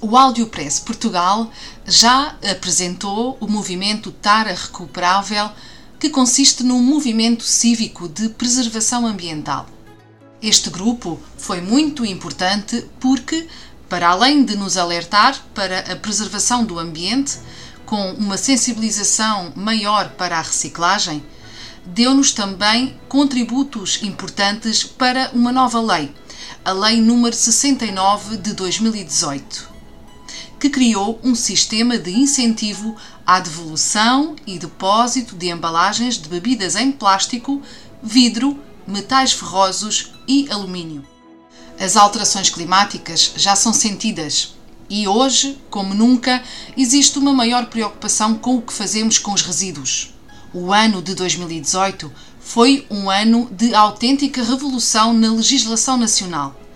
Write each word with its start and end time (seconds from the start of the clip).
O 0.00 0.16
Audiopress 0.16 0.78
Portugal 0.78 1.50
já 1.84 2.36
apresentou 2.48 3.36
o 3.40 3.48
movimento 3.48 4.12
Tara 4.12 4.54
Recuperável, 4.54 5.50
que 5.98 6.08
consiste 6.08 6.62
num 6.62 6.80
movimento 6.80 7.42
cívico 7.42 8.08
de 8.08 8.28
preservação 8.28 9.04
ambiental. 9.04 9.66
Este 10.40 10.70
grupo 10.70 11.18
foi 11.36 11.60
muito 11.60 12.06
importante 12.06 12.86
porque, 13.00 13.48
para 13.88 14.10
além 14.10 14.44
de 14.44 14.56
nos 14.56 14.76
alertar 14.76 15.36
para 15.52 15.80
a 15.80 15.96
preservação 15.96 16.64
do 16.64 16.78
ambiente, 16.78 17.36
com 17.84 18.12
uma 18.12 18.36
sensibilização 18.36 19.52
maior 19.56 20.10
para 20.10 20.38
a 20.38 20.42
reciclagem, 20.42 21.24
deu-nos 21.84 22.30
também 22.30 22.96
contributos 23.08 24.00
importantes 24.04 24.84
para 24.84 25.32
uma 25.32 25.50
nova 25.50 25.80
lei, 25.80 26.14
a 26.64 26.70
Lei 26.70 27.00
número 27.00 27.34
69 27.34 28.36
de 28.36 28.52
2018 28.52 29.67
que 30.58 30.68
criou 30.68 31.20
um 31.22 31.34
sistema 31.34 31.96
de 31.98 32.10
incentivo 32.10 32.96
à 33.24 33.38
devolução 33.38 34.34
e 34.46 34.58
depósito 34.58 35.36
de 35.36 35.48
embalagens 35.48 36.18
de 36.18 36.28
bebidas 36.28 36.74
em 36.74 36.90
plástico, 36.90 37.62
vidro, 38.02 38.58
metais 38.86 39.32
ferrosos 39.32 40.12
e 40.26 40.48
alumínio. 40.50 41.06
As 41.78 41.96
alterações 41.96 42.50
climáticas 42.50 43.32
já 43.36 43.54
são 43.54 43.72
sentidas 43.72 44.54
e 44.90 45.06
hoje, 45.06 45.58
como 45.70 45.94
nunca, 45.94 46.42
existe 46.76 47.18
uma 47.18 47.32
maior 47.32 47.66
preocupação 47.66 48.34
com 48.34 48.56
o 48.56 48.62
que 48.62 48.72
fazemos 48.72 49.18
com 49.18 49.32
os 49.32 49.42
resíduos. 49.42 50.14
O 50.52 50.72
ano 50.72 51.02
de 51.02 51.14
2018 51.14 52.10
foi 52.40 52.86
um 52.90 53.10
ano 53.10 53.48
de 53.52 53.74
autêntica 53.74 54.42
revolução 54.42 55.12
na 55.12 55.30
legislação 55.30 55.96
nacional 55.98 56.67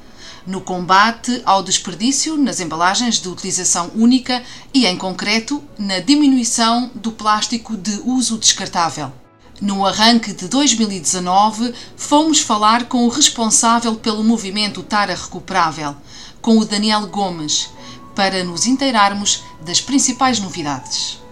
no 0.46 0.60
combate 0.60 1.42
ao 1.44 1.62
desperdício 1.62 2.36
nas 2.36 2.60
embalagens 2.60 3.20
de 3.20 3.28
utilização 3.28 3.90
única 3.94 4.42
e, 4.72 4.86
em 4.86 4.96
concreto, 4.96 5.62
na 5.78 6.00
diminuição 6.00 6.90
do 6.94 7.12
plástico 7.12 7.76
de 7.76 8.00
uso 8.04 8.38
descartável. 8.38 9.12
No 9.60 9.86
arranque 9.86 10.32
de 10.32 10.48
2019, 10.48 11.72
fomos 11.96 12.40
falar 12.40 12.88
com 12.88 13.04
o 13.04 13.08
responsável 13.08 13.94
pelo 13.94 14.24
movimento 14.24 14.82
Tara 14.82 15.14
Recuperável, 15.14 15.94
com 16.40 16.58
o 16.58 16.64
Daniel 16.64 17.06
Gomes, 17.06 17.70
para 18.14 18.42
nos 18.42 18.66
inteirarmos 18.66 19.44
das 19.64 19.80
principais 19.80 20.40
novidades. 20.40 21.22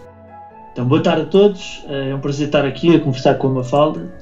Então, 0.73 0.87
boa 0.87 1.03
tarde 1.03 1.23
a 1.23 1.27
todos. 1.27 1.83
É 1.89 2.15
um 2.15 2.21
prazer 2.21 2.47
estar 2.47 2.65
aqui 2.65 2.95
a 2.95 3.01
conversar 3.01 3.35
com 3.35 3.49
a 3.49 3.51
Mafalda. 3.51 4.15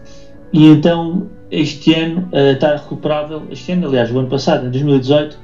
E 0.53 0.67
então, 0.67 1.29
este 1.51 1.95
ano 1.95 2.29
uh, 2.33 2.53
está 2.53 2.77
recuperável. 2.77 3.43
Este 3.51 3.73
ano, 3.73 3.89
aliás, 3.89 4.11
o 4.11 4.19
ano 4.19 4.29
passado, 4.29 4.67
em 4.67 4.71
2018, 4.71 5.39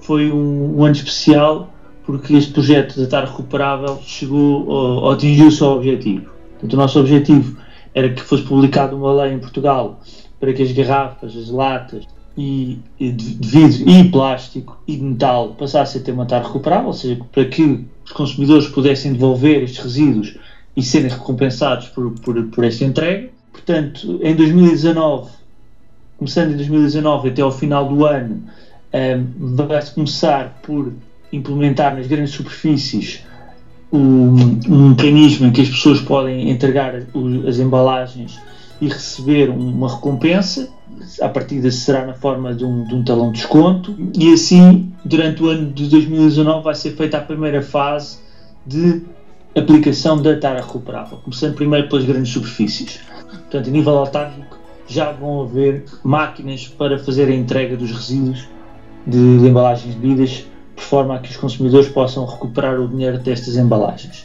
foi 0.00 0.30
um, 0.30 0.78
um 0.78 0.84
ano 0.84 0.94
especial 0.94 1.72
porque 2.04 2.34
este 2.34 2.52
projeto 2.52 2.94
de 2.94 3.02
estar 3.02 3.24
recuperável 3.24 3.98
chegou 4.02 4.66
ou 4.68 5.10
atingiu 5.10 5.48
o 5.48 5.50
seu 5.50 5.66
objetivo. 5.68 6.30
Portanto, 6.52 6.72
o 6.72 6.76
nosso 6.76 7.00
objetivo 7.00 7.56
era 7.92 8.08
que 8.10 8.22
fosse 8.22 8.44
publicada 8.44 8.94
uma 8.94 9.12
lei 9.12 9.32
em 9.32 9.38
Portugal 9.40 10.00
para 10.38 10.52
que 10.52 10.62
as 10.62 10.70
garrafas, 10.70 11.36
as 11.36 11.50
latas 11.50 12.06
e, 12.36 12.78
e 13.00 13.10
de 13.10 13.48
vidro 13.48 13.90
e 13.90 14.08
plástico 14.08 14.80
e 14.86 14.96
de 14.96 15.02
metal 15.02 15.54
passassem 15.58 16.00
a 16.00 16.04
ter 16.04 16.12
uma 16.12 16.26
taxa 16.26 16.46
recuperável, 16.46 16.88
ou 16.88 16.92
seja, 16.92 17.18
para 17.32 17.44
que 17.46 17.84
os 18.04 18.12
consumidores 18.12 18.68
pudessem 18.68 19.12
devolver 19.12 19.64
estes 19.64 19.82
resíduos 19.82 20.36
e 20.76 20.82
serem 20.82 21.08
recompensados 21.08 21.88
por, 21.88 22.12
por, 22.20 22.40
por 22.44 22.64
esta 22.64 22.84
entrega. 22.84 23.30
Portanto, 23.50 24.20
em 24.22 24.36
2019 24.36 25.30
começando 26.18 26.52
em 26.52 26.56
2019 26.56 27.28
até 27.30 27.42
ao 27.42 27.52
final 27.52 27.88
do 27.88 28.04
ano, 28.04 28.42
um, 28.92 29.56
vai-se 29.56 29.92
começar 29.92 30.58
por 30.62 30.92
implementar 31.32 31.94
nas 31.94 32.06
grandes 32.06 32.32
superfícies 32.32 33.22
um, 33.92 34.58
um, 34.68 34.88
mecanismo 34.90 35.46
em 35.46 35.52
que 35.52 35.60
as 35.60 35.68
pessoas 35.68 36.00
podem 36.00 36.50
entregar 36.50 36.94
as 37.46 37.58
embalagens 37.58 38.40
e 38.80 38.88
receber 38.88 39.48
uma 39.50 39.88
recompensa. 39.88 40.68
A 41.20 41.28
partir 41.28 41.70
será 41.70 42.04
na 42.06 42.14
forma 42.14 42.54
de 42.54 42.64
um, 42.64 42.84
de 42.84 42.94
um 42.94 43.02
talão 43.02 43.30
de 43.30 43.38
desconto, 43.38 43.94
e 44.16 44.32
assim, 44.32 44.92
durante 45.04 45.42
o 45.42 45.48
ano 45.48 45.70
de 45.72 45.88
2019, 45.88 46.64
vai 46.64 46.74
ser 46.74 46.92
feita 46.92 47.18
a 47.18 47.20
primeira 47.20 47.60
fase 47.60 48.18
de 48.66 49.02
aplicação 49.56 50.20
da 50.20 50.36
tara 50.36 50.60
recuperável, 50.60 51.18
começando 51.18 51.54
primeiro 51.54 51.88
pelas 51.88 52.04
grandes 52.04 52.32
superfícies. 52.32 53.00
Portanto, 53.28 53.68
a 53.68 53.72
nível 53.72 53.98
autárquico, 53.98 54.55
já 54.86 55.12
vão 55.12 55.42
haver 55.42 55.84
máquinas 56.02 56.68
para 56.68 56.98
fazer 56.98 57.28
a 57.28 57.34
entrega 57.34 57.76
dos 57.76 57.90
resíduos 57.90 58.48
de, 59.06 59.38
de 59.38 59.46
embalagens 59.46 59.94
de 59.94 60.00
bebidas, 60.00 60.44
de 60.76 60.82
forma 60.82 61.16
a 61.16 61.18
que 61.18 61.30
os 61.30 61.36
consumidores 61.36 61.88
possam 61.88 62.24
recuperar 62.24 62.78
o 62.78 62.88
dinheiro 62.88 63.18
destas 63.18 63.56
embalagens. 63.56 64.24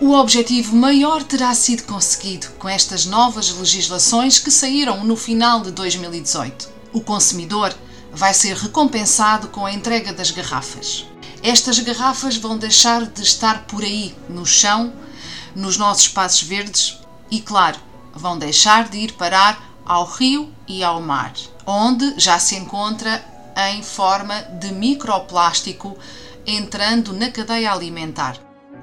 O 0.00 0.14
objetivo 0.14 0.74
maior 0.74 1.22
terá 1.22 1.54
sido 1.54 1.82
conseguido 1.82 2.48
com 2.58 2.66
estas 2.66 3.04
novas 3.04 3.52
legislações 3.52 4.38
que 4.38 4.50
saíram 4.50 5.04
no 5.04 5.14
final 5.14 5.60
de 5.60 5.70
2018. 5.72 6.70
O 6.92 7.02
consumidor 7.02 7.74
vai 8.10 8.32
ser 8.32 8.56
recompensado 8.56 9.48
com 9.48 9.66
a 9.66 9.72
entrega 9.72 10.12
das 10.12 10.30
garrafas. 10.30 11.06
Estas 11.42 11.78
garrafas 11.80 12.36
vão 12.36 12.56
deixar 12.56 13.04
de 13.04 13.22
estar 13.22 13.66
por 13.66 13.82
aí, 13.82 14.14
no 14.28 14.46
chão, 14.46 14.92
nos 15.54 15.76
nossos 15.76 16.04
espaços 16.04 16.42
verdes 16.42 16.98
e, 17.30 17.40
claro, 17.40 17.78
vão 18.14 18.38
deixar 18.38 18.88
de 18.88 18.98
ir 18.98 19.12
parar 19.12 19.70
ao 19.84 20.04
rio 20.04 20.52
e 20.68 20.84
ao 20.84 21.00
mar, 21.00 21.32
onde 21.66 22.14
já 22.16 22.38
se 22.38 22.56
encontra 22.56 23.24
em 23.70 23.82
forma 23.82 24.40
de 24.60 24.72
microplástico 24.72 25.96
entrando 26.46 27.12
na 27.12 27.30
cadeia 27.30 27.72
alimentar. 27.72 28.36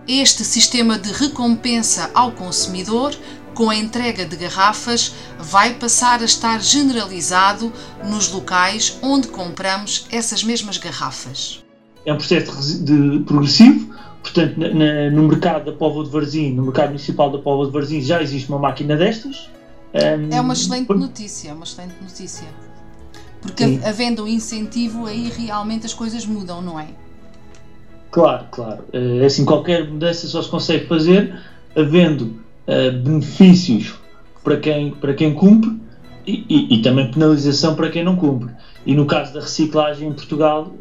Este 0.08 0.44
sistema 0.44 0.98
de 0.98 1.12
recompensa 1.12 2.12
ao 2.14 2.32
consumidor 2.32 3.14
com 3.54 3.70
a 3.70 3.76
entrega 3.76 4.24
de 4.26 4.36
garrafas 4.36 5.14
vai 5.40 5.74
passar 5.74 6.22
a 6.22 6.26
estar 6.26 6.62
generalizado 6.62 7.74
nos 8.04 8.30
locais 8.30 8.98
onde 9.02 9.28
compramos 9.28 10.06
essas 10.12 10.44
mesmas 10.44 10.78
garrafas. 10.78 11.64
É 12.06 12.14
um 12.14 12.18
processo 12.18 12.84
de 12.84 13.20
progressivo, 13.26 13.94
Portanto, 14.22 14.58
na, 14.58 14.70
na, 14.70 15.12
no 15.12 15.24
mercado 15.24 15.66
da 15.66 15.72
Póvoa 15.72 16.04
de 16.04 16.10
Varzim, 16.10 16.54
no 16.54 16.64
mercado 16.64 16.88
municipal 16.88 17.32
da 17.32 17.38
Póvoa 17.38 17.68
de 17.68 17.72
Varzim, 17.72 18.02
já 18.02 18.22
existe 18.22 18.50
uma 18.50 18.60
máquina 18.60 18.96
destas. 18.96 19.50
Um, 19.94 20.34
é 20.34 20.42
uma 20.42 20.54
excelente 20.54 20.88
por... 20.88 20.98
notícia, 20.98 21.50
é 21.50 21.54
uma 21.54 21.64
excelente 21.64 21.96
notícia. 22.02 22.48
Porque 23.42 23.64
Sim. 23.64 23.82
havendo 23.86 24.24
um 24.24 24.28
incentivo, 24.28 25.06
aí 25.06 25.30
realmente 25.30 25.86
as 25.86 25.94
coisas 25.94 26.26
mudam, 26.26 26.62
não 26.62 26.80
é? 26.80 26.88
Claro, 28.12 28.46
claro. 28.52 28.84
É 28.92 29.26
assim, 29.26 29.46
qualquer 29.46 29.88
mudança 29.88 30.28
só 30.28 30.42
se 30.42 30.50
consegue 30.50 30.88
fazer 30.88 31.40
havendo 31.76 32.42
uh, 32.68 32.92
benefícios 33.04 33.94
para 34.44 34.58
quem, 34.58 34.92
para 34.92 35.14
quem 35.14 35.34
cumpre 35.34 35.80
e, 36.26 36.46
e, 36.50 36.76
e, 36.76 36.82
também 36.82 37.12
penalização 37.12 37.76
para 37.76 37.90
quem 37.90 38.04
não 38.04 38.16
cumpre. 38.16 38.54
E 38.86 38.96
no 38.96 39.06
caso 39.06 39.34
da 39.34 39.42
reciclagem 39.42 40.10
em 40.10 40.14
Portugal, 40.14 40.74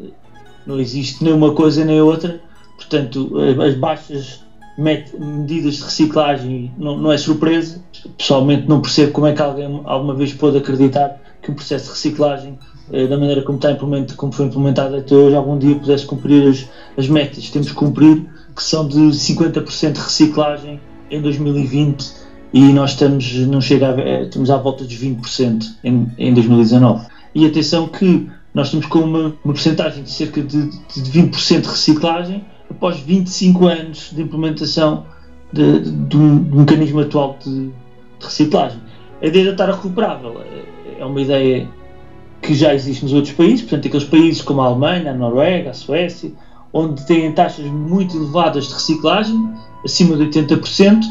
não 0.65 0.79
existe 0.79 1.23
nem 1.23 1.33
uma 1.33 1.53
coisa 1.53 1.85
nem 1.85 2.01
outra 2.01 2.41
Portanto, 2.89 3.33
as 3.61 3.75
baixas 3.75 4.43
medidas 4.77 5.75
de 5.75 5.83
reciclagem 5.83 6.71
não, 6.77 6.97
não, 6.97 7.11
é 7.11 7.17
surpresa. 7.17 7.81
Pessoalmente 8.17 8.67
não 8.69 8.79
percebo 8.79 9.11
como 9.11 9.27
é 9.27 9.33
que 9.33 9.41
alguém 9.41 9.81
alguma 9.85 10.13
vez 10.13 10.33
pôde 10.33 10.57
acreditar 10.57 11.19
que 11.41 11.51
um 11.51 11.55
processo 11.55 11.85
de 11.85 11.91
reciclagem, 11.91 12.59
eh, 12.91 13.07
da 13.07 13.17
maneira 13.17 13.41
como, 13.41 13.57
está 13.57 13.75
como 14.15 14.31
foi 14.31 14.45
implementado 14.45 14.95
até 14.95 15.15
hoje, 15.15 15.35
algum 15.35 15.57
dia 15.57 15.75
pudesse 15.75 16.05
cumprir 16.05 16.47
as, 16.47 16.67
as 16.97 17.07
metas. 17.07 17.49
Temos 17.49 17.69
que 17.69 17.73
cumprir 17.73 18.25
que 18.55 18.63
são 18.63 18.87
de 18.87 18.99
50% 18.99 19.91
de 19.93 19.99
reciclagem 19.99 20.79
em 21.09 21.21
2020 21.21 22.11
e 22.53 22.71
nós 22.71 22.91
estamos, 22.91 23.33
não 23.47 23.59
chega 23.59 23.93
a, 23.93 23.99
eh, 23.99 24.23
estamos 24.23 24.49
à 24.49 24.57
volta 24.57 24.83
dos 24.83 24.95
20% 24.95 25.63
em, 25.83 26.07
em 26.17 26.33
2019. 26.33 27.07
E 27.33 27.45
atenção 27.45 27.87
que 27.87 28.29
nós 28.53 28.67
estamos 28.67 28.85
com 28.85 28.99
uma, 28.99 29.35
uma 29.43 29.53
porcentagem 29.53 30.03
de 30.03 30.09
cerca 30.09 30.41
de, 30.41 30.69
de 30.69 31.11
20% 31.11 31.61
de 31.61 31.67
reciclagem 31.67 32.45
após 32.69 32.99
25 32.99 33.67
anos 33.67 34.11
de 34.13 34.21
implementação 34.21 35.05
de, 35.51 35.79
de, 35.79 35.91
de 35.91 36.17
um, 36.17 36.43
do 36.43 36.57
mecanismo 36.57 36.99
atual 37.01 37.37
de, 37.43 37.67
de, 37.67 37.73
reciclagem. 38.21 38.79
A 39.21 39.25
ideia 39.25 39.45
de 39.45 39.51
estar 39.51 39.69
recuperável 39.69 40.41
é, 40.41 41.01
é 41.01 41.05
uma 41.05 41.21
ideia 41.21 41.67
que 42.41 42.53
já 42.53 42.73
existe 42.73 43.03
nos 43.03 43.13
outros 43.13 43.33
países, 43.33 43.61
portanto, 43.61 43.87
aqueles 43.87 44.07
países 44.07 44.41
como 44.41 44.61
a 44.61 44.65
Alemanha, 44.65 45.11
a 45.11 45.13
Noruega, 45.13 45.71
a 45.71 45.73
Suécia, 45.73 46.31
onde 46.71 47.05
têm 47.05 47.31
taxas 47.31 47.65
muito 47.65 48.15
elevadas 48.15 48.67
de 48.67 48.73
reciclagem, 48.73 49.51
acima 49.83 50.15
de 50.15 50.25
80%, 50.25 51.01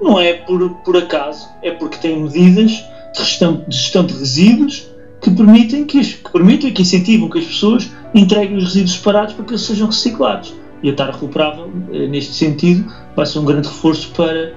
não 0.00 0.20
é 0.20 0.34
por, 0.34 0.68
por 0.84 0.96
acaso, 0.96 1.48
é 1.62 1.70
porque 1.70 1.96
têm 1.96 2.22
medidas 2.22 2.72
de 2.72 3.18
gestão 3.18 3.64
de, 3.66 3.76
gestão 3.76 4.04
de 4.04 4.12
resíduos 4.12 4.86
que 5.20 5.30
permitem 5.30 5.86
que, 5.86 6.02
que 6.02 6.30
permitem 6.30 6.72
que 6.72 6.82
incentivam 6.82 7.30
que 7.30 7.38
as 7.38 7.46
pessoas 7.46 7.90
entreguem 8.14 8.56
os 8.56 8.64
resíduos 8.64 8.92
separados 8.92 9.34
para 9.34 9.44
que 9.44 9.52
eles 9.52 9.62
sejam 9.62 9.86
reciclados. 9.86 10.52
E 10.84 10.90
a 10.90 10.94
TAR 10.94 11.12
recuperável, 11.12 11.72
eh, 11.94 12.06
neste 12.08 12.34
sentido, 12.34 12.92
vai 13.16 13.24
ser 13.24 13.38
um 13.38 13.44
grande 13.46 13.66
reforço 13.66 14.10
para, 14.10 14.54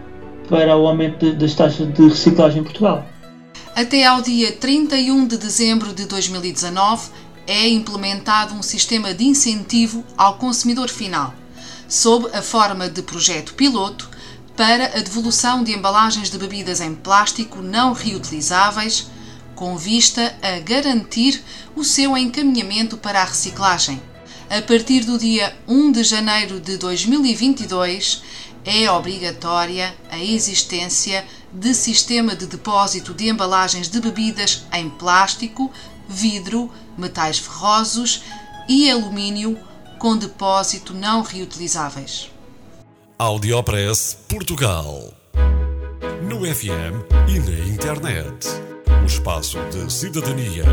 para 0.49 0.75
o 0.75 0.85
aumento 0.85 1.31
das 1.31 1.55
taxas 1.55 1.87
de 1.93 2.05
reciclagem 2.05 2.59
em 2.59 2.63
Portugal. 2.65 3.07
Até 3.73 4.05
ao 4.05 4.21
dia 4.21 4.51
31 4.51 5.25
de 5.25 5.37
dezembro 5.37 5.93
de 5.93 6.05
2019, 6.05 7.11
é 7.47 7.69
implementado 7.69 8.53
um 8.53 8.61
sistema 8.61 9.13
de 9.13 9.23
incentivo 9.23 10.03
ao 10.17 10.33
consumidor 10.37 10.89
final, 10.89 11.33
sob 11.87 12.27
a 12.35 12.41
forma 12.41 12.89
de 12.89 13.01
projeto 13.01 13.53
piloto 13.53 14.09
para 14.57 14.97
a 14.97 15.01
devolução 15.01 15.63
de 15.63 15.71
embalagens 15.71 16.29
de 16.29 16.37
bebidas 16.37 16.81
em 16.81 16.93
plástico 16.93 17.61
não 17.61 17.93
reutilizáveis, 17.93 19.09
com 19.55 19.77
vista 19.77 20.35
a 20.41 20.59
garantir 20.59 21.41
o 21.73 21.85
seu 21.85 22.17
encaminhamento 22.17 22.97
para 22.97 23.21
a 23.21 23.23
reciclagem. 23.23 24.01
A 24.49 24.61
partir 24.61 25.01
do 25.03 25.17
dia 25.17 25.53
1 25.67 25.91
de 25.91 26.03
janeiro 26.05 26.61
de 26.61 26.77
2022, 26.77 28.23
é 28.63 28.89
obrigatória 28.89 29.93
a 30.09 30.17
existência 30.17 31.25
de 31.51 31.73
sistema 31.73 32.33
de 32.33 32.45
depósito 32.45 33.13
de 33.13 33.27
embalagens 33.27 33.89
de 33.89 33.99
bebidas 33.99 34.63
em 34.71 34.89
plástico, 34.89 35.69
vidro, 36.07 36.71
metais 36.97 37.37
ferrosos 37.39 38.23
e 38.69 38.89
alumínio 38.89 39.59
com 39.99 40.15
depósito 40.15 40.93
não 40.93 41.23
reutilizáveis. 41.23 42.31
Audiopress 43.19 44.17
Portugal. 44.29 45.13
No 46.23 46.45
FM 46.45 47.03
e 47.27 47.39
na 47.39 47.73
internet. 47.73 48.47
O 49.03 49.05
espaço 49.05 49.57
de 49.71 49.91
cidadania 49.91 50.63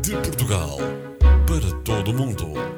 de 0.00 0.12
Portugal 0.12 0.78
para 1.46 1.72
todo 1.82 2.10
o 2.10 2.14
mundo. 2.14 2.77